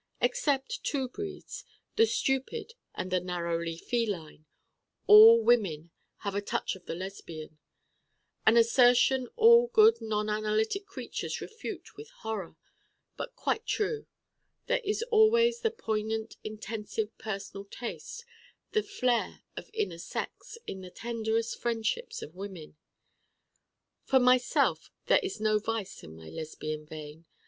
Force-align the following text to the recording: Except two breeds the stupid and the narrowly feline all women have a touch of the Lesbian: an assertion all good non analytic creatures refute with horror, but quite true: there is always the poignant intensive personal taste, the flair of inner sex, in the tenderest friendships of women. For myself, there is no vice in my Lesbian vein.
Except 0.19 0.83
two 0.83 1.07
breeds 1.09 1.63
the 1.95 2.07
stupid 2.07 2.73
and 2.95 3.11
the 3.11 3.19
narrowly 3.19 3.77
feline 3.77 4.47
all 5.05 5.39
women 5.43 5.91
have 6.25 6.33
a 6.33 6.41
touch 6.41 6.75
of 6.75 6.87
the 6.87 6.95
Lesbian: 6.95 7.59
an 8.47 8.57
assertion 8.57 9.27
all 9.35 9.67
good 9.67 10.01
non 10.01 10.27
analytic 10.27 10.87
creatures 10.87 11.39
refute 11.39 11.95
with 11.97 12.09
horror, 12.21 12.55
but 13.15 13.35
quite 13.35 13.67
true: 13.67 14.07
there 14.65 14.81
is 14.83 15.03
always 15.11 15.59
the 15.59 15.69
poignant 15.69 16.35
intensive 16.43 17.15
personal 17.19 17.65
taste, 17.65 18.25
the 18.71 18.81
flair 18.81 19.43
of 19.55 19.69
inner 19.71 19.99
sex, 19.99 20.57
in 20.65 20.81
the 20.81 20.89
tenderest 20.89 21.59
friendships 21.59 22.23
of 22.23 22.33
women. 22.33 22.75
For 24.05 24.19
myself, 24.19 24.89
there 25.05 25.19
is 25.21 25.39
no 25.39 25.59
vice 25.59 26.01
in 26.03 26.15
my 26.15 26.29
Lesbian 26.31 26.87
vein. 26.87 27.25